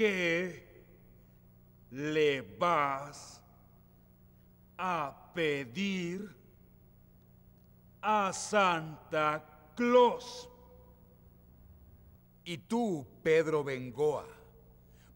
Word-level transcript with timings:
¿Qué 0.00 0.82
le 1.90 2.40
vas 2.40 3.38
a 4.78 5.30
pedir 5.34 6.34
a 8.00 8.32
Santa 8.32 9.44
Claus? 9.76 10.48
Y 12.46 12.56
tú, 12.56 13.06
Pedro 13.22 13.62
Bengoa, 13.62 14.24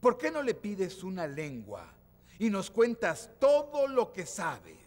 ¿por 0.00 0.18
qué 0.18 0.30
no 0.30 0.42
le 0.42 0.52
pides 0.52 1.02
una 1.02 1.26
lengua 1.26 1.90
y 2.38 2.50
nos 2.50 2.70
cuentas 2.70 3.30
todo 3.40 3.88
lo 3.88 4.12
que 4.12 4.26
sabes? 4.26 4.83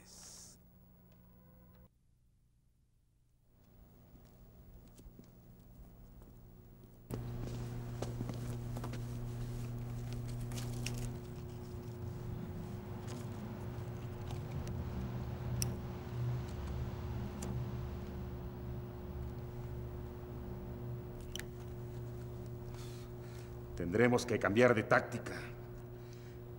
Tendremos 23.88 24.26
que 24.26 24.38
cambiar 24.38 24.76
de 24.76 24.84
táctica. 24.84 25.32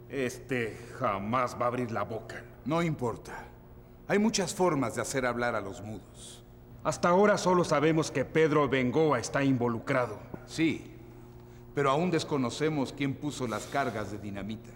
Este 0.09 0.79
jamás 0.99 1.55
va 1.61 1.67
a 1.67 1.69
abrir 1.69 1.93
la 1.93 2.03
boca. 2.03 2.43
No 2.65 2.81
importa. 2.81 3.45
Hay 4.07 4.19
muchas 4.19 4.55
formas 4.55 4.95
de 4.95 5.03
hacer 5.03 5.27
hablar 5.27 5.55
a 5.55 5.61
los 5.61 5.83
mudos. 5.83 6.43
Hasta 6.83 7.11
ahora 7.11 7.37
solo 7.37 7.65
sabemos 7.65 8.11
que 8.11 8.25
Pedro 8.25 8.67
Bengoa 8.67 9.19
está 9.19 9.45
involucrado. 9.45 10.19
Sí, 10.47 10.91
pero 11.75 11.91
aún 11.91 12.11
desconocemos 12.11 12.95
quién 12.95 13.13
puso 13.13 13.47
las 13.47 13.67
cargas 13.67 14.11
de 14.11 14.17
dinamita. 14.17 14.71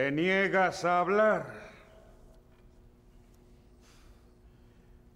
Te 0.00 0.10
niegas 0.10 0.86
a 0.86 1.00
hablar. 1.00 1.44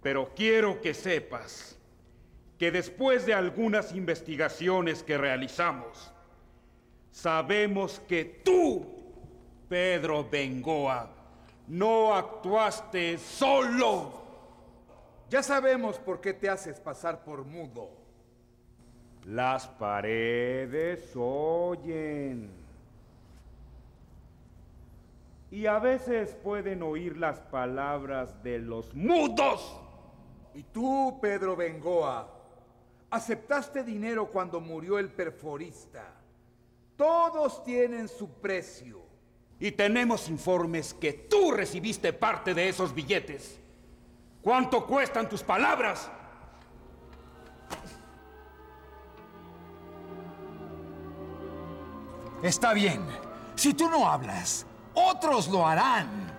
Pero 0.03 0.31
quiero 0.35 0.79
que 0.79 0.93
sepas 0.93 1.75
que 2.59 2.69
después 2.69 3.25
de 3.25 3.33
algunas 3.33 3.95
investigaciones 3.95 5.01
que 5.01 5.17
realizamos, 5.17 6.13
sabemos 7.09 7.99
que 8.07 8.25
tú, 8.45 8.85
Pedro 9.67 10.23
Bengoa, 10.29 11.09
no 11.67 12.13
actuaste 12.13 13.17
solo. 13.17 14.21
Ya 15.31 15.41
sabemos 15.41 15.97
por 15.97 16.21
qué 16.21 16.31
te 16.31 16.47
haces 16.47 16.79
pasar 16.79 17.23
por 17.23 17.43
mudo. 17.43 17.89
Las 19.23 19.67
paredes 19.67 21.09
oyen 21.15 22.64
y 25.51 25.67
a 25.67 25.79
veces 25.79 26.35
pueden 26.43 26.83
oír 26.83 27.17
las 27.17 27.39
palabras 27.39 28.41
de 28.43 28.59
los 28.59 28.93
mudos. 28.93 29.79
Y 30.53 30.63
tú, 30.63 31.19
Pedro 31.21 31.55
Bengoa, 31.55 32.27
aceptaste 33.09 33.83
dinero 33.83 34.27
cuando 34.27 34.59
murió 34.59 34.97
el 34.97 35.09
perforista. 35.09 36.13
Todos 36.95 37.63
tienen 37.63 38.07
su 38.07 38.29
precio. 38.29 39.03
Y 39.59 39.71
tenemos 39.71 40.29
informes 40.29 40.93
que 40.93 41.13
tú 41.13 41.51
recibiste 41.51 42.11
parte 42.11 42.53
de 42.53 42.67
esos 42.67 42.93
billetes. 42.93 43.59
¿Cuánto 44.41 44.85
cuestan 44.85 45.29
tus 45.29 45.41
palabras? 45.41 46.11
Está 52.43 52.73
bien. 52.73 53.01
Si 53.55 53.73
tú 53.73 53.89
no 53.89 54.07
hablas, 54.07 54.65
otros 54.95 55.47
lo 55.49 55.67
harán. 55.67 56.34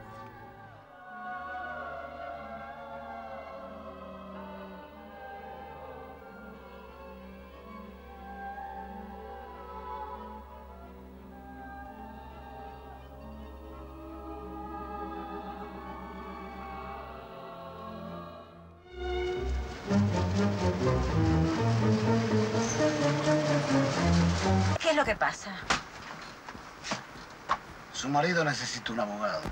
Marido 28.17 28.43
necesita 28.43 28.95
un 28.95 29.01
abogado. 29.01 29.43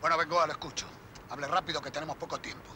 Bueno, 0.00 0.18
vengo, 0.18 0.44
lo 0.44 0.50
escucho. 0.50 0.86
Hable 1.30 1.46
rápido 1.46 1.80
que 1.80 1.92
tenemos 1.92 2.16
poco 2.16 2.40
tiempo. 2.40 2.70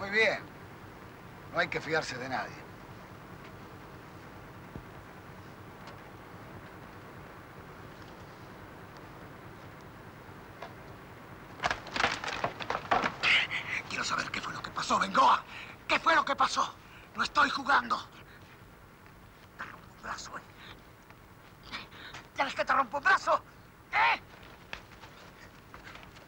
Muy 0.00 0.10
bien. 0.10 0.40
No 1.52 1.60
hay 1.60 1.68
que 1.68 1.80
fiarse 1.80 2.18
de 2.18 2.28
nadie. 2.28 2.64
Quiero 13.94 14.02
saber 14.02 14.28
qué 14.32 14.40
fue 14.40 14.52
lo 14.52 14.60
que 14.60 14.70
pasó, 14.94 14.98
Bengoa. 14.98 15.42
¿Qué 15.88 15.98
fue 15.98 16.14
lo 16.14 16.24
que 16.24 16.36
pasó? 16.36 16.74
No 17.16 17.22
estoy 17.22 17.50
jugando. 17.50 17.96
Te 19.56 19.64
rompo 19.64 19.88
un 19.96 20.02
brazo, 20.02 20.36
¿eh? 20.38 20.42
¿Quieres 22.34 22.54
que 22.54 22.64
te 22.64 22.72
rompa 22.72 22.98
un 22.98 23.04
brazo? 23.04 23.44
¿Eh? 23.92 24.20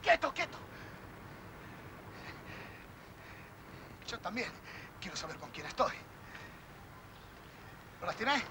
Quieto, 0.02 0.32
quieto. 0.32 0.58
Yo 4.06 4.18
también 4.20 4.50
quiero 5.00 5.16
saber 5.16 5.36
con 5.38 5.50
quién 5.50 5.66
estoy. 5.66 5.94
¿No 8.00 8.06
las 8.06 8.16
tienes? 8.16 8.42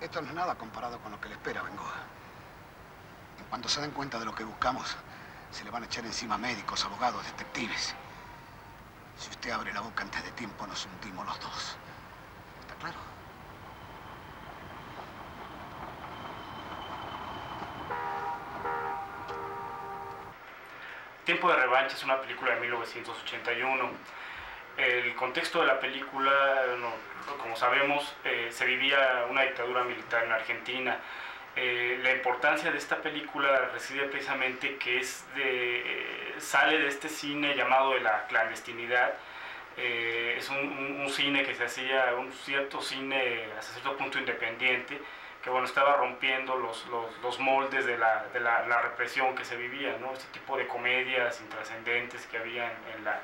Esto 0.00 0.22
no 0.22 0.28
es 0.28 0.34
nada 0.34 0.54
comparado 0.54 0.98
con 1.00 1.12
lo 1.12 1.20
que 1.20 1.28
le 1.28 1.34
espera 1.34 1.62
Bengoa. 1.62 2.19
Cuando 3.50 3.68
se 3.68 3.80
den 3.80 3.90
cuenta 3.90 4.18
de 4.20 4.24
lo 4.24 4.34
que 4.34 4.44
buscamos, 4.44 4.96
se 5.50 5.64
le 5.64 5.70
van 5.70 5.82
a 5.82 5.86
echar 5.86 6.06
encima 6.06 6.38
médicos, 6.38 6.84
abogados, 6.84 7.26
detectives. 7.26 7.96
Si 9.18 9.28
usted 9.28 9.50
abre 9.50 9.72
la 9.72 9.80
boca 9.80 10.04
antes 10.04 10.24
de 10.24 10.30
tiempo, 10.30 10.66
nos 10.68 10.86
hundimos 10.86 11.26
los 11.26 11.40
dos. 11.40 11.76
¿Está 12.60 12.74
claro? 12.76 12.96
Tiempo 21.24 21.50
de 21.50 21.56
revancha 21.56 21.96
es 21.96 22.04
una 22.04 22.20
película 22.20 22.54
de 22.54 22.60
1981. 22.60 23.90
El 24.76 25.14
contexto 25.16 25.60
de 25.60 25.66
la 25.66 25.80
película, 25.80 26.32
como 27.42 27.56
sabemos, 27.56 28.14
eh, 28.24 28.48
se 28.52 28.64
vivía 28.64 29.26
una 29.28 29.42
dictadura 29.42 29.82
militar 29.82 30.24
en 30.24 30.32
Argentina. 30.32 30.98
Eh, 31.56 31.98
la 32.02 32.12
importancia 32.12 32.70
de 32.70 32.78
esta 32.78 32.96
película 33.02 33.70
reside 33.72 34.04
precisamente 34.06 34.76
que 34.76 34.98
es 35.00 35.24
de, 35.34 35.80
eh, 35.80 36.34
sale 36.38 36.78
de 36.78 36.88
este 36.88 37.08
cine 37.08 37.54
llamado 37.56 37.94
de 37.94 38.00
la 38.00 38.26
clandestinidad. 38.28 39.14
Eh, 39.76 40.36
es 40.38 40.48
un, 40.50 40.58
un- 40.58 41.00
un 41.02 41.10
cine 41.10 41.42
que 41.44 41.54
se 41.54 41.64
hacía, 41.64 42.14
un 42.14 42.32
cierto 42.32 42.80
cine 42.80 43.46
hasta 43.58 43.72
cierto 43.72 43.96
punto 43.96 44.18
independiente, 44.18 45.00
que 45.42 45.50
bueno, 45.50 45.66
estaba 45.66 45.96
rompiendo 45.96 46.56
los, 46.56 46.86
los, 46.86 47.16
los 47.22 47.38
moldes 47.40 47.86
de, 47.86 47.96
la, 47.98 48.26
de 48.32 48.40
la, 48.40 48.66
la 48.66 48.80
represión 48.82 49.34
que 49.34 49.44
se 49.44 49.56
vivía, 49.56 49.96
¿no? 50.00 50.12
este 50.12 50.26
tipo 50.38 50.56
de 50.56 50.66
comedias 50.66 51.40
intrascendentes 51.40 52.26
que 52.26 52.38
había 52.38 52.70
en, 52.96 53.04
la, 53.04 53.20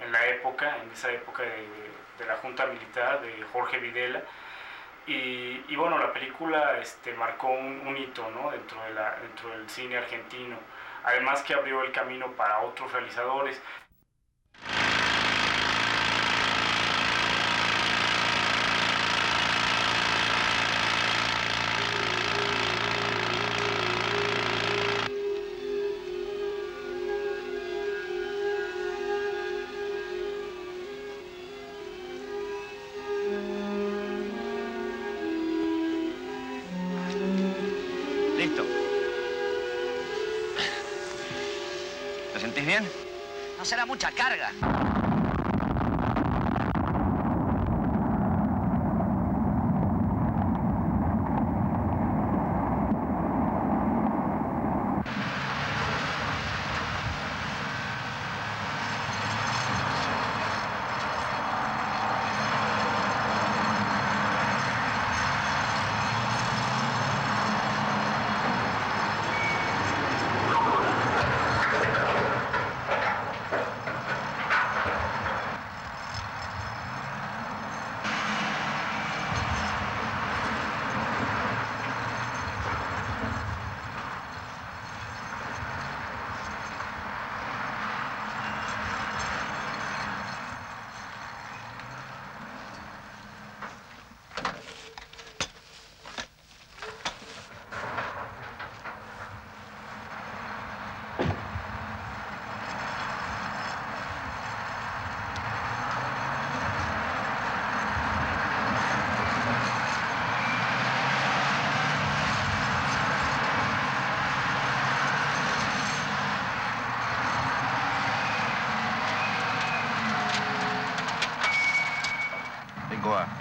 en 0.00 0.10
la 0.12 0.26
época, 0.26 0.76
en 0.82 0.90
esa 0.90 1.10
época 1.12 1.42
de, 1.44 1.66
de 2.18 2.26
la 2.26 2.36
Junta 2.36 2.66
Militar 2.66 3.20
de 3.22 3.42
Jorge 3.52 3.78
Videla. 3.78 4.22
Y, 5.06 5.64
y 5.68 5.76
bueno, 5.76 5.98
la 5.98 6.12
película 6.12 6.78
este, 6.78 7.12
marcó 7.14 7.48
un, 7.48 7.86
un 7.86 7.96
hito 7.96 8.30
¿no? 8.30 8.50
dentro, 8.50 8.82
de 8.84 8.94
la, 8.94 9.16
dentro 9.20 9.50
del 9.50 9.68
cine 9.68 9.96
argentino, 9.98 10.56
además 11.04 11.42
que 11.42 11.54
abrió 11.54 11.82
el 11.82 11.92
camino 11.92 12.30
para 12.32 12.60
otros 12.60 12.92
realizadores. 12.92 13.60
Será 43.72 43.86
mucha 43.86 44.12
carga. 44.12 44.91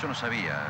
Yo 0.01 0.07
no 0.07 0.15
sabía. 0.15 0.60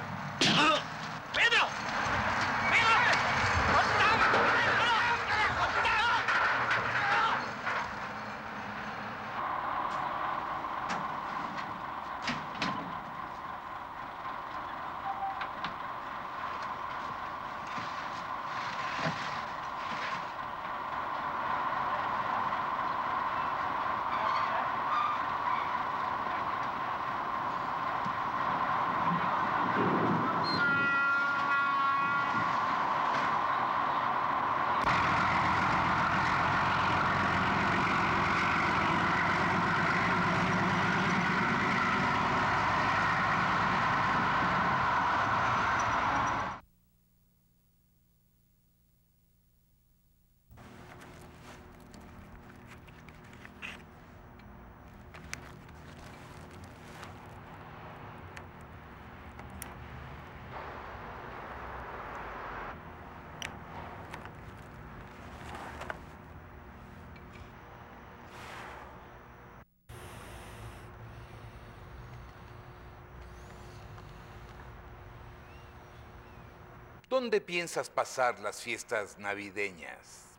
¿Dónde 77.12 77.42
piensas 77.42 77.90
pasar 77.90 78.40
las 78.40 78.62
fiestas 78.62 79.20
navideñas? 79.20 80.31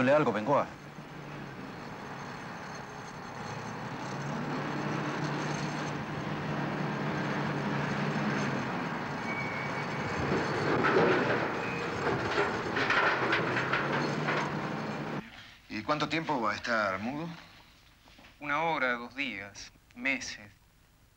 Duele 0.00 0.16
algo, 0.16 0.32
Bengoa? 0.32 0.66
¿Y 15.68 15.82
cuánto 15.82 16.08
tiempo 16.08 16.40
va 16.40 16.52
a 16.52 16.54
estar 16.54 16.98
mudo? 17.00 17.28
Una 18.40 18.62
hora, 18.62 18.92
dos 18.92 19.14
días, 19.14 19.70
meses, 19.94 20.50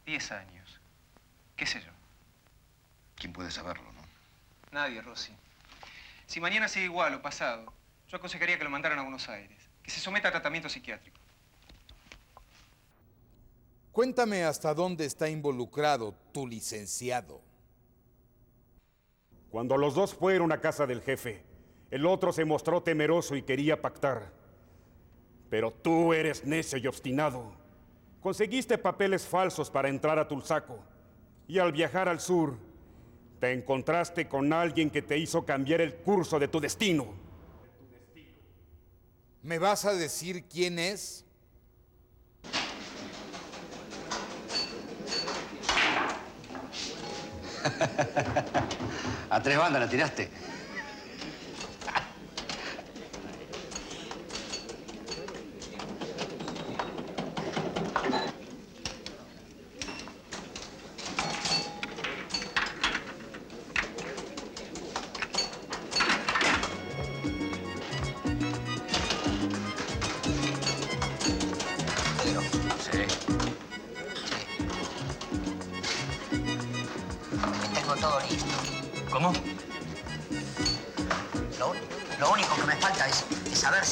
diez 0.06 0.30
años. 0.34 0.82
¿Qué 1.56 1.66
sé 1.66 1.80
yo? 1.80 1.92
¿Quién 3.16 3.32
puede 3.32 3.50
saberlo, 3.50 3.90
no? 3.94 4.02
Nadie, 4.72 5.02
Rosy. 5.02 5.32
Si 6.26 6.42
mañana 6.42 6.68
sigue 6.68 6.86
igual 6.86 7.14
o 7.14 7.22
pasado, 7.22 7.72
yo 8.14 8.18
aconsejaría 8.18 8.60
que 8.60 8.64
lo 8.64 8.70
mandaran 8.70 9.00
a 9.00 9.02
Buenos 9.02 9.28
Aires, 9.28 9.58
que 9.82 9.90
se 9.90 10.00
someta 10.00 10.28
a 10.28 10.32
tratamiento 10.32 10.70
psiquiátrico. 10.70 11.20
Cuéntame 13.92 14.44
hasta 14.44 14.72
dónde 14.76 15.06
está 15.06 15.30
involucrado 15.30 16.14
tu 16.32 16.46
licenciado. 16.46 17.42
Cuando 19.50 19.78
los 19.78 19.96
dos 19.96 20.14
fueron 20.14 20.52
a 20.52 20.62
casa 20.62 20.86
del 20.86 21.02
jefe, 21.02 21.44
el 21.90 22.06
otro 22.06 22.32
se 22.32 22.46
mostró 22.46 22.84
temeroso 22.84 23.36
y 23.36 23.42
quería 23.42 23.82
pactar. 23.82 24.32
Pero 25.50 25.72
tú 25.72 26.14
eres 26.14 26.46
necio 26.46 26.78
y 26.78 26.86
obstinado. 26.86 27.52
Conseguiste 28.22 28.78
papeles 28.78 29.26
falsos 29.26 29.72
para 29.72 29.90
entrar 29.90 30.20
a 30.20 30.28
Tulsaco. 30.28 30.78
Y 31.48 31.58
al 31.58 31.72
viajar 31.72 32.08
al 32.08 32.20
sur, 32.20 32.60
te 33.40 33.54
encontraste 33.54 34.28
con 34.28 34.54
alguien 34.54 34.92
que 34.92 35.02
te 35.02 35.18
hizo 35.18 35.48
cambiar 35.48 35.82
el 35.82 35.96
curso 35.96 36.38
de 36.38 36.48
tu 36.48 36.60
destino. 36.60 37.23
¿Me 39.44 39.60
vas 39.60 39.84
a 39.84 39.94
decir 39.94 40.46
quién 40.46 40.80
es? 40.80 41.26
A 49.30 49.42
tres 49.44 49.58
bandas 49.58 49.82
la 49.82 49.90
tiraste. 49.90 50.30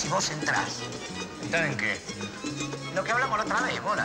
Si 0.02 0.08
vos 0.10 0.32
entrás. 0.32 0.80
¿Entrar 1.44 1.66
en 1.66 1.78
qué? 1.78 2.02
Lo 2.96 3.04
que 3.04 3.12
hablamos 3.12 3.38
la 3.38 3.44
otra 3.44 3.62
vez, 3.62 3.80
bola. 3.84 4.04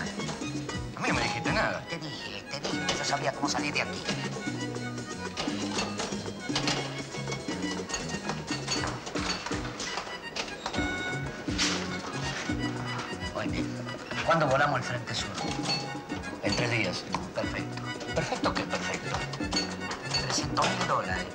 A 0.95 1.01
mí 1.01 1.09
no 1.09 1.15
me 1.15 1.23
dijiste 1.23 1.51
nada. 1.53 1.87
Te 1.89 1.97
dije, 1.99 2.45
te 2.51 2.61
dije, 2.61 2.99
yo 2.99 3.05
sabía 3.05 3.33
cómo 3.33 3.49
salir 3.49 3.73
de 3.73 3.81
aquí. 3.81 4.05
Oye, 13.35 13.65
¿cuándo 14.27 14.47
volamos 14.49 14.81
el 14.81 14.85
Frente 14.85 15.15
Sur? 15.15 15.31
En 16.43 16.57
tres 16.57 16.71
días. 16.73 17.05
Perfecto. 17.35 17.83
¿Perfecto 18.15 18.55
qué 18.55 18.63
perfecto? 18.65 19.17
300 20.21 20.69
mil 20.69 20.89
dólares. 20.89 21.27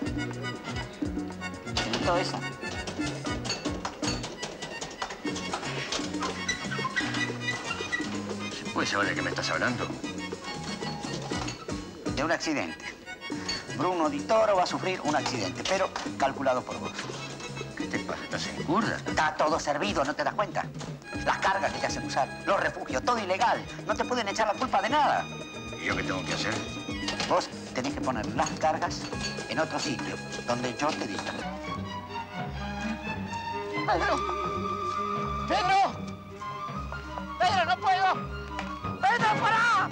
¿Y 1.96 2.06
todo 2.06 2.18
eso? 2.18 2.40
¿Se 8.82 8.86
puede 8.86 8.92
saber 8.94 9.10
de 9.10 9.16
qué 9.16 9.22
me 9.22 9.30
estás 9.30 9.48
hablando? 9.52 9.88
De 12.16 12.24
un 12.24 12.32
accidente. 12.32 12.84
Bruno 13.78 14.10
Di 14.10 14.22
Toro 14.22 14.56
va 14.56 14.64
a 14.64 14.66
sufrir 14.66 15.00
un 15.04 15.16
accidente, 15.16 15.62
pero 15.70 15.88
calculado 16.18 16.64
por 16.64 16.80
vos. 16.80 16.92
¿Qué 17.78 17.86
te 17.86 18.00
pasa? 18.00 18.24
¿Estás 18.24 18.48
en 18.48 18.64
curda? 18.64 18.98
Está 19.06 19.36
todo 19.38 19.60
servido, 19.60 20.04
¿no 20.04 20.16
te 20.16 20.24
das 20.24 20.34
cuenta? 20.34 20.66
Las 21.24 21.38
cargas 21.38 21.72
que 21.72 21.80
te 21.80 21.86
hacen 21.86 22.08
usar, 22.08 22.28
los 22.44 22.60
refugios, 22.60 23.04
todo 23.04 23.20
ilegal. 23.20 23.64
No 23.86 23.94
te 23.94 24.04
pueden 24.04 24.28
echar 24.30 24.48
la 24.48 24.56
culpa 24.56 24.82
de 24.82 24.90
nada. 24.90 25.28
¿Y 25.80 25.86
yo 25.86 25.96
qué 25.96 26.02
tengo 26.02 26.26
que 26.26 26.34
hacer? 26.34 26.56
Vos 27.30 27.50
tenés 27.76 27.94
que 27.94 28.02
poner 28.02 28.26
las 28.36 28.50
cargas 28.60 29.02
en 29.48 29.60
otro 29.60 29.78
sitio, 29.78 30.16
donde 30.48 30.76
yo 30.76 30.88
te 30.88 31.06
diga. 31.06 31.22
¡Pedro! 33.86 34.18
¡Pedro! 35.48 35.92
¡Pedro, 37.38 37.66
no 37.66 37.78
puedo! 37.80 38.41
¡Pedro, 39.12 39.30
para! 39.42 39.90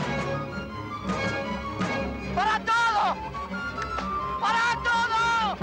¡Para 2.35 2.59
todo! 2.63 3.03
¡Para 4.39 4.65
todo! 4.81 5.57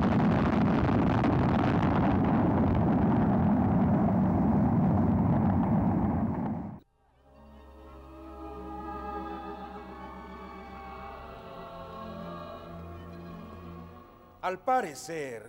Al 14.43 14.59
parecer, 14.59 15.49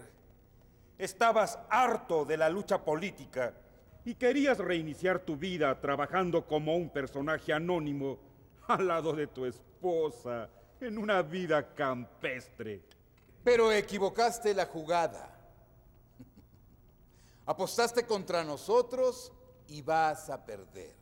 estabas 0.98 1.60
harto 1.70 2.24
de 2.24 2.38
la 2.38 2.48
lucha 2.48 2.86
política 2.86 3.54
y 4.08 4.16
querías 4.16 4.58
reiniciar 4.58 5.20
tu 5.20 5.36
vida 5.36 5.82
trabajando 5.82 6.48
como 6.48 6.78
un 6.78 6.90
personaje 6.90 7.52
anónimo 7.52 8.18
al 8.70 8.88
lado 8.88 9.12
de 9.12 9.28
tu 9.28 9.46
esposa 9.46 10.50
en 10.80 10.98
una 10.98 11.22
vida 11.22 11.76
campestre. 11.76 12.84
Pero 13.44 13.70
equivocaste 13.70 14.54
la 14.54 14.66
jugada. 14.66 15.38
Apostaste 17.48 18.06
contra 18.06 18.46
nosotros 18.46 19.34
y 19.68 19.82
vas 19.82 20.30
a 20.30 20.46
perder. 20.46 20.96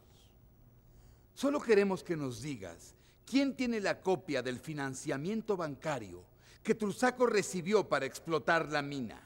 Solo 1.36 1.62
queremos 1.62 2.04
que 2.04 2.18
nos 2.18 2.42
digas 2.42 2.96
quién 3.24 3.56
tiene 3.56 3.82
la 3.82 4.02
copia 4.02 4.42
del 4.42 4.58
financiamiento 4.58 5.56
bancario 5.56 6.24
que 6.64 6.74
Trusaco 6.74 7.28
recibió 7.28 7.88
para 7.88 8.08
explotar 8.08 8.68
la 8.72 8.82
mina. 8.82 9.22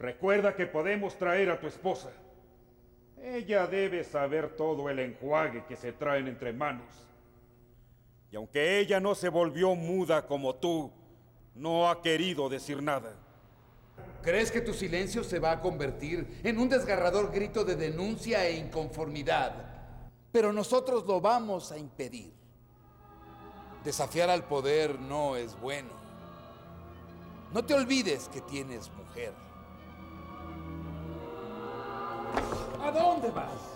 Recuerda 0.00 0.56
que 0.56 0.66
podemos 0.66 1.16
traer 1.16 1.50
a 1.50 1.60
tu 1.60 1.68
esposa. 1.68 2.10
Ella 3.22 3.66
debe 3.66 4.04
saber 4.04 4.56
todo 4.56 4.88
el 4.88 4.98
enjuague 4.98 5.64
que 5.66 5.76
se 5.76 5.92
traen 5.92 6.28
entre 6.28 6.52
manos. 6.52 7.06
Y 8.30 8.36
aunque 8.36 8.78
ella 8.78 9.00
no 9.00 9.14
se 9.14 9.28
volvió 9.28 9.74
muda 9.74 10.26
como 10.26 10.54
tú, 10.54 10.92
no 11.54 11.88
ha 11.88 12.02
querido 12.02 12.48
decir 12.48 12.82
nada. 12.82 13.14
¿Crees 14.22 14.50
que 14.50 14.60
tu 14.60 14.74
silencio 14.74 15.22
se 15.22 15.38
va 15.38 15.52
a 15.52 15.60
convertir 15.60 16.40
en 16.42 16.58
un 16.58 16.68
desgarrador 16.68 17.32
grito 17.32 17.64
de 17.64 17.76
denuncia 17.76 18.46
e 18.46 18.56
inconformidad? 18.56 19.52
Pero 20.32 20.52
nosotros 20.52 21.06
lo 21.06 21.20
vamos 21.20 21.72
a 21.72 21.78
impedir. 21.78 22.32
Desafiar 23.84 24.28
al 24.28 24.44
poder 24.44 24.98
no 24.98 25.36
es 25.36 25.58
bueno. 25.60 25.90
No 27.52 27.64
te 27.64 27.74
olvides 27.74 28.28
que 28.28 28.40
tienes 28.40 28.90
mujer. 28.92 29.45
¿A 32.86 32.90
dónde 32.92 33.30
vas? 33.32 33.75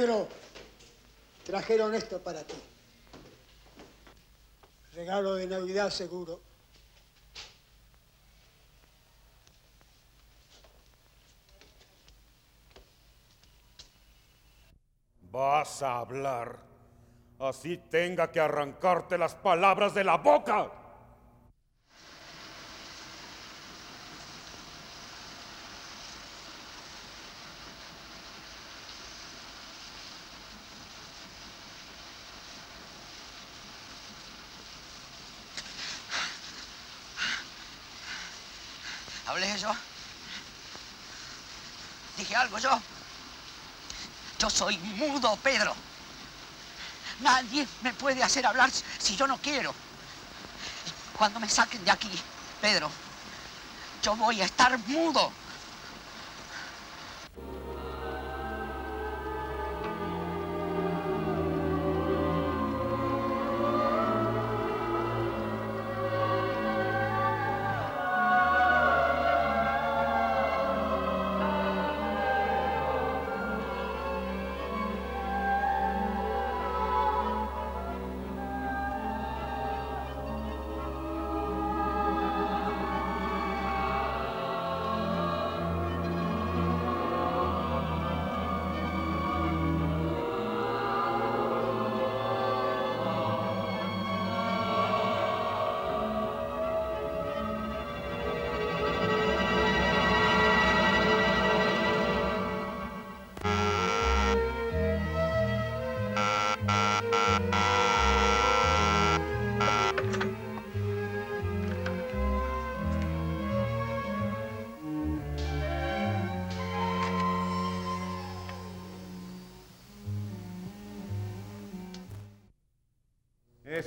Pedro, 0.00 0.26
trajeron 1.44 1.94
esto 1.94 2.22
para 2.22 2.42
ti. 2.42 2.54
Regalo 4.94 5.34
de 5.34 5.46
Navidad 5.46 5.90
seguro. 5.90 6.40
Vas 15.30 15.82
a 15.82 15.98
hablar. 15.98 16.56
Así 17.38 17.76
tenga 17.76 18.32
que 18.32 18.40
arrancarte 18.40 19.18
las 19.18 19.34
palabras 19.34 19.92
de 19.92 20.04
la 20.04 20.16
boca. 20.16 20.79
¿Hablé 39.30 39.56
yo? 39.58 39.72
¿Dije 42.18 42.34
algo 42.34 42.58
yo? 42.58 42.82
Yo 44.40 44.50
soy 44.50 44.76
mudo, 44.76 45.36
Pedro. 45.36 45.72
Nadie 47.20 47.64
me 47.82 47.94
puede 47.94 48.24
hacer 48.24 48.44
hablar 48.44 48.72
si 48.98 49.14
yo 49.14 49.28
no 49.28 49.38
quiero. 49.38 49.72
Cuando 51.16 51.38
me 51.38 51.48
saquen 51.48 51.84
de 51.84 51.92
aquí, 51.92 52.10
Pedro, 52.60 52.90
yo 54.02 54.16
voy 54.16 54.40
a 54.40 54.46
estar 54.46 54.76
mudo. 54.88 55.30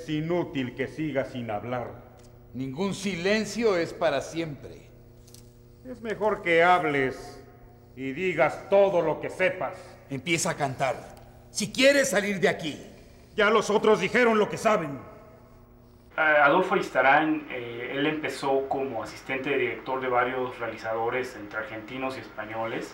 Es 0.03 0.09
inútil 0.09 0.75
que 0.75 0.87
sigas 0.87 1.29
sin 1.29 1.49
hablar. 1.49 1.87
Ningún 2.53 2.93
silencio 2.93 3.77
es 3.77 3.93
para 3.93 4.19
siempre. 4.19 4.89
Es 5.89 6.01
mejor 6.01 6.41
que 6.41 6.61
hables 6.61 7.41
y 7.95 8.11
digas 8.11 8.69
todo 8.69 9.01
lo 9.01 9.21
que 9.21 9.29
sepas. 9.29 9.77
Empieza 10.09 10.49
a 10.49 10.55
cantar. 10.57 10.97
Si 11.51 11.71
quieres 11.71 12.09
salir 12.09 12.41
de 12.41 12.49
aquí. 12.49 12.85
Ya 13.37 13.49
los 13.49 13.69
otros 13.69 14.01
dijeron 14.01 14.37
lo 14.37 14.49
que 14.49 14.57
saben. 14.57 14.99
Eh, 16.17 16.19
Adolfo 16.19 16.73
Aristarain, 16.73 17.47
eh, 17.49 17.93
él 17.93 18.05
empezó 18.05 18.67
como 18.67 19.03
asistente 19.03 19.51
de 19.51 19.57
director 19.57 20.01
de 20.01 20.09
varios 20.09 20.59
realizadores 20.59 21.33
entre 21.37 21.59
argentinos 21.59 22.17
y 22.17 22.19
españoles. 22.19 22.93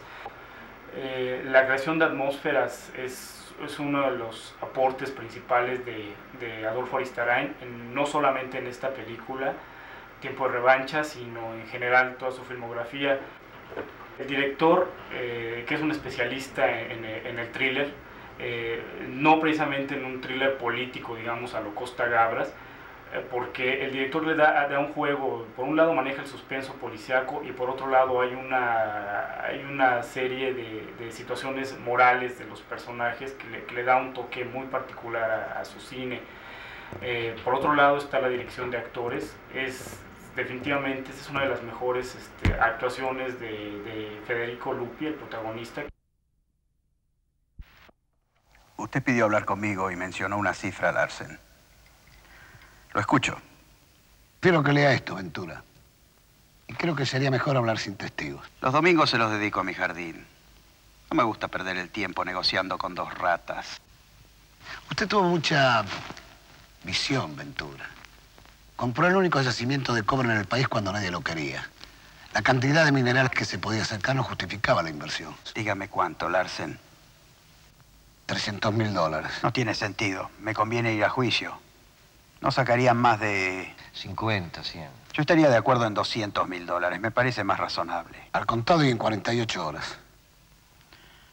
Eh, 0.96 1.42
la 1.48 1.66
creación 1.66 1.98
de 1.98 2.06
atmósferas 2.06 2.92
es, 2.96 3.49
es, 3.66 3.80
uno 3.80 4.10
de 4.10 4.18
los 4.18 4.56
aportes 4.62 5.12
principales 5.12 5.82
de, 5.86 6.68
Adolfo 6.68 6.98
Aristarain, 6.98 7.54
en, 7.62 7.94
no 7.94 8.06
solamente 8.06 8.58
en 8.58 8.68
esta 8.68 8.90
película, 8.90 9.54
Tiempo 10.22 10.48
de 10.48 10.54
Revancha, 10.54 11.04
sino 11.04 11.54
en 11.54 11.66
general 11.68 12.16
toda 12.18 12.32
su 12.32 12.44
filmografía. 12.44 13.20
El 14.20 14.28
director, 14.28 14.92
eh, 15.14 15.64
que 15.68 15.76
es 15.76 15.82
un 15.82 15.92
especialista 15.92 16.70
en, 16.70 17.06
el 17.06 17.52
thriller, 17.52 17.90
eh, 18.38 18.82
no 19.08 19.40
precisamente 19.40 19.96
en 19.96 20.04
un 20.04 20.20
thriller 20.20 20.58
político, 20.58 21.16
digamos, 21.16 21.56
a 21.56 21.62
lo 21.62 21.74
Costa 21.74 22.06
Gabras, 22.08 22.54
porque 23.32 23.84
el 23.84 23.92
director 23.92 24.24
le 24.26 24.36
da, 24.36 24.68
da, 24.68 24.80
un 24.80 24.94
juego, 24.94 25.48
por 25.56 25.66
un 25.66 25.76
lado 25.76 25.94
maneja 25.94 26.22
el 26.22 26.28
suspenso 26.28 26.74
policiaco 26.74 27.42
y 27.44 27.52
por 27.52 27.70
otro 27.70 27.88
lado 27.88 28.22
hay 28.22 28.34
una, 28.36 29.42
hay 29.44 29.64
una 29.64 30.04
serie 30.04 30.54
de, 30.54 30.94
de 31.00 31.12
situaciones 31.12 31.78
morales 31.80 32.38
de 32.38 32.46
los 32.46 32.62
personajes 32.62 33.34
que 33.34 33.74
le, 33.74 33.84
da 33.84 33.98
un 33.98 34.14
toque 34.14 34.46
muy 34.46 34.68
particular 34.68 35.58
a, 35.58 35.66
su 35.66 35.80
cine. 35.80 36.22
Eh, 37.02 37.36
por 37.44 37.56
otro 37.56 37.74
lado 37.74 37.98
está 37.98 38.20
la 38.20 38.30
dirección 38.30 38.70
de 38.70 38.78
actores, 38.78 39.36
es 39.56 40.00
definitivamente 40.36 41.10
es 41.10 41.30
una 41.30 41.42
de 41.42 41.50
las 41.50 41.64
mejores 41.64 42.16
este, 42.16 42.54
actuaciones 42.54 43.40
de, 43.40 43.48
de 43.48 44.22
Federico 44.28 44.72
Lupi, 44.72 45.08
el 45.08 45.16
protagonista. 45.16 45.84
Usted 48.78 49.04
pidió 49.04 49.26
hablar 49.26 49.46
conmigo 49.46 49.90
y 49.90 49.96
mencionó 49.96 50.38
una 50.38 50.54
cifra, 50.54 50.92
Larsen. 50.92 51.49
Lo 53.00 53.02
escucho. 53.02 53.38
Quiero 54.42 54.62
que 54.62 54.74
lea 54.74 54.92
esto, 54.92 55.16
Ventura. 55.16 55.64
Y 56.68 56.74
creo 56.74 56.98
que 56.98 57.06
sería 57.06 57.32
mejor 57.32 57.56
hablar 57.56 57.80
sin 57.80 57.96
testigos. 57.96 58.46
Los 58.60 58.74
domingos 58.74 59.10
se 59.10 59.18
los 59.18 59.32
dedico 59.32 59.62
a 59.62 59.64
mi 59.64 59.74
jardín. 59.74 60.26
No 61.10 61.16
me 61.16 61.24
gusta 61.24 61.48
perder 61.48 61.78
el 61.78 61.92
tiempo 61.92 62.26
negociando 62.26 62.78
con 62.78 62.96
dos 62.96 63.14
ratas. 63.18 63.80
Usted 64.90 65.08
tuvo 65.08 65.24
mucha 65.24 65.86
visión, 66.84 67.38
Ventura. 67.38 67.86
Compró 68.76 69.08
el 69.08 69.16
único 69.16 69.42
yacimiento 69.42 69.94
de 69.94 70.04
cobre 70.04 70.34
en 70.34 70.38
el 70.38 70.46
país 70.46 70.68
cuando 70.68 70.92
nadie 70.92 71.10
lo 71.10 71.22
quería. 71.22 71.70
La 72.34 72.42
cantidad 72.42 72.84
de 72.84 72.92
minerales 72.92 73.32
que 73.32 73.46
se 73.46 73.60
podía 73.60 73.86
sacar 73.86 74.14
no 74.14 74.26
justificaba 74.26 74.84
la 74.84 74.90
inversión. 74.90 75.34
Dígame 75.56 75.88
cuánto, 75.88 76.28
Larsen. 76.28 76.78
300 78.26 78.74
mil 78.74 78.94
dólares. 78.94 79.32
No 79.42 79.54
tiene 79.54 79.74
sentido. 79.74 80.30
Me 80.42 80.54
conviene 80.54 80.92
ir 80.96 81.06
a 81.06 81.10
juicio. 81.10 81.62
No 82.42 82.52
sacarían 82.52 82.98
más 82.98 83.20
de... 83.20 83.76
50, 83.94 84.64
100. 84.64 84.90
Yo 85.14 85.22
estaría 85.22 85.50
de 85.50 85.58
acuerdo 85.58 85.86
en 85.86 85.94
200 85.94 86.48
mil 86.48 86.66
dólares. 86.66 87.00
Me 87.00 87.12
parece 87.12 87.44
más 87.44 87.60
razonable. 87.60 88.30
Al 88.32 88.46
contado 88.46 88.84
y 88.84 88.90
en 88.90 88.98
48 88.98 89.68
horas. 89.68 89.98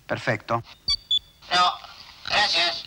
Perfecto. 0.07 0.63
No, 1.53 1.73
gracias. 2.29 2.85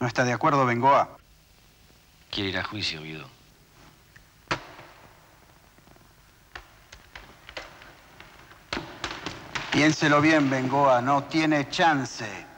¿No 0.00 0.06
está 0.06 0.24
de 0.24 0.32
acuerdo, 0.32 0.64
Bengoa? 0.66 1.16
Quiere 2.30 2.50
ir 2.50 2.58
a 2.58 2.64
juicio, 2.64 3.02
Guido. 3.02 3.28
Piénselo 9.70 10.20
bien, 10.20 10.50
Bengoa. 10.50 11.00
No 11.00 11.24
tiene 11.24 11.68
chance. 11.68 12.49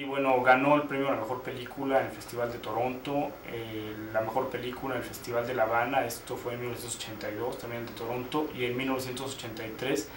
Sí, 0.00 0.06
bueno, 0.06 0.40
ganó 0.40 0.76
el 0.76 0.84
premio 0.84 1.08
a 1.08 1.10
la 1.10 1.18
mejor 1.18 1.42
película 1.42 2.00
en 2.00 2.06
el 2.06 2.12
Festival 2.12 2.50
de 2.50 2.58
Toronto, 2.58 3.32
eh, 3.48 3.94
la 4.14 4.22
mejor 4.22 4.48
película 4.48 4.94
en 4.94 5.02
el 5.02 5.06
Festival 5.06 5.46
de 5.46 5.54
La 5.54 5.64
Habana, 5.64 6.06
esto 6.06 6.38
fue 6.38 6.54
en 6.54 6.60
1982, 6.60 7.58
también 7.58 7.84
de 7.84 7.92
Toronto, 7.92 8.48
y 8.54 8.64
en 8.64 8.78
1983 8.78 10.08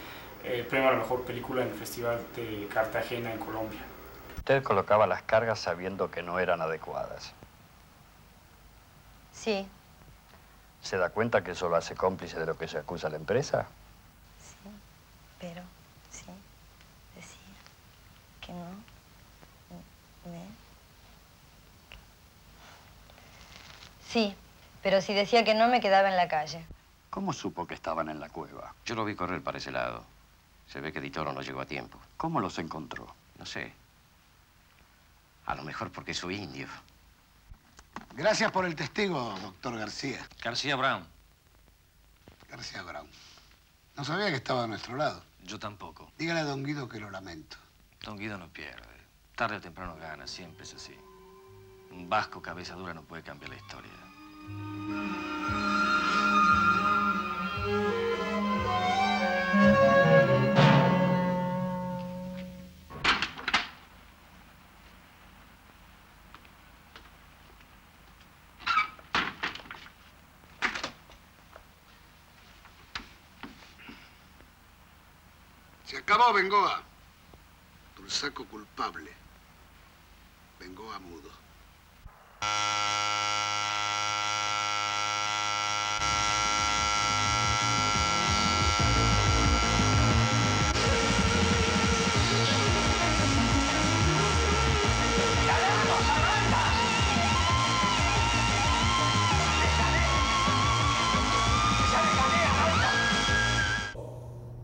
el 0.46 0.62
eh, 0.62 0.64
premio 0.64 0.88
a 0.88 0.94
la 0.94 1.00
mejor 1.00 1.26
película 1.26 1.64
en 1.64 1.68
el 1.68 1.74
Festival 1.74 2.18
de 2.34 2.66
Cartagena 2.74 3.34
en 3.34 3.40
Colombia. 3.40 3.82
Usted 4.38 4.64
colocaba 4.64 5.06
las 5.06 5.22
cargas 5.24 5.60
sabiendo 5.60 6.10
que 6.10 6.24
no 6.24 6.40
eran 6.40 6.62
adecuadas. 6.62 7.34
Sí. 9.34 9.68
¿Se 10.82 10.96
da 10.96 11.10
cuenta 11.10 11.44
que 11.44 11.52
eso 11.52 11.68
lo 11.68 11.76
hace 11.76 11.94
cómplice 11.94 12.40
de 12.40 12.46
lo 12.46 12.58
que 12.58 12.70
se 12.70 12.78
acusa 12.78 13.08
a 13.08 13.10
la 13.10 13.18
empresa? 13.18 13.68
Sí, 14.40 14.70
pero 15.42 15.62
sí, 16.10 16.28
decir 17.18 17.42
que 18.40 18.54
no 18.54 18.94
me... 20.26 20.42
Sí, 24.14 24.36
pero 24.84 25.02
si 25.02 25.12
decía 25.16 25.44
que 25.44 25.56
no 25.56 25.68
me 25.68 25.82
quedaba 25.82 26.08
en 26.08 26.18
la 26.18 26.28
calle. 26.28 26.64
¿Cómo 27.10 27.34
supo 27.34 27.66
que 27.66 27.74
estaban 27.74 28.10
en 28.10 28.20
la 28.20 28.30
cueva? 28.30 28.76
Yo 28.86 28.94
lo 28.94 29.06
vi 29.06 29.16
correr 29.16 29.42
para 29.42 29.58
ese 29.58 29.72
lado. 29.72 30.04
Se 30.68 30.80
ve 30.82 30.94
que 30.94 31.02
Ditoro 31.02 31.34
no 31.34 31.42
llegó 31.42 31.62
a 31.62 31.66
tiempo. 31.66 31.98
¿Cómo 32.16 32.40
los 32.40 32.60
encontró? 32.60 33.08
No 33.40 33.46
sé. 33.48 33.74
A 35.48 35.56
lo 35.56 35.64
mejor 35.64 35.92
porque 35.92 36.14
soy 36.14 36.36
indio. 36.36 36.68
Gracias 38.16 38.52
por 38.52 38.66
el 38.66 38.76
testigo, 38.76 39.34
doctor 39.42 39.80
García. 39.80 40.20
García 40.44 40.76
Brown. 40.76 41.08
García 42.52 42.84
Brown. 42.84 43.08
No 43.96 44.06
sabía 44.06 44.30
que 44.30 44.36
estaba 44.36 44.66
a 44.66 44.68
nuestro 44.68 44.96
lado. 44.96 45.24
Yo 45.44 45.58
tampoco. 45.58 46.12
Dígale 46.20 46.42
a 46.42 46.44
don 46.44 46.64
Guido 46.64 46.88
que 46.88 47.00
lo 47.00 47.10
lamento. 47.10 47.58
Don 48.04 48.20
Guido 48.20 48.38
no 48.38 48.48
pierde. 48.50 48.94
Tarde 49.36 49.56
o 49.56 49.62
temprano 49.62 49.96
gana, 49.96 50.28
siempre 50.28 50.66
es 50.66 50.76
así. 50.76 50.96
Un 51.94 52.10
vasco 52.10 52.42
cabeza 52.42 52.74
dura 52.76 52.94
no 52.94 53.04
puede 53.04 53.24
cambiar 53.24 53.52
la 53.52 53.58
historia. 53.58 53.92
Se 75.86 75.98
acabó, 75.98 76.34
Bengoa. 76.34 76.82
Dulzaco 77.96 78.46
culpable. 78.46 79.12
Bengoa 80.60 80.98
mudo. 80.98 81.43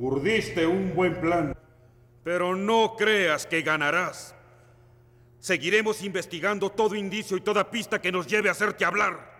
Urdiste 0.02 0.66
un 0.66 0.96
buen 0.96 1.20
plan, 1.20 1.54
pero 2.24 2.56
no 2.56 2.96
creas 2.98 3.46
que 3.46 3.62
ganarás. 3.62 4.34
Seguiremos 5.40 6.04
investigando 6.04 6.70
todo 6.70 6.96
indicio 6.96 7.38
y 7.38 7.42
toda 7.42 7.72
pista 7.72 8.02
que 8.02 8.12
nos 8.12 8.28
lleve 8.28 8.50
a 8.50 8.52
hacerte 8.52 8.84
hablar. 8.84 9.40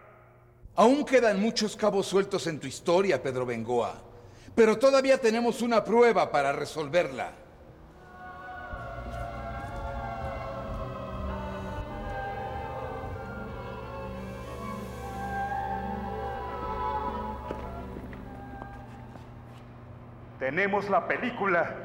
Aún 0.76 1.04
quedan 1.04 1.42
muchos 1.42 1.76
cabos 1.76 2.08
sueltos 2.08 2.48
en 2.48 2.58
tu 2.58 2.68
historia, 2.68 3.22
Pedro 3.22 3.46
Bengoa, 3.46 4.02
pero 4.56 4.78
todavía 4.80 5.18
tenemos 5.18 5.62
una 5.62 5.84
prueba 5.84 6.32
para 6.32 6.54
resolverla. 6.54 7.34
Tenemos 20.40 20.90
la 20.90 21.06
película. 21.06 21.76